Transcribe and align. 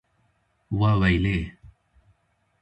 Waweylê! 0.79 1.39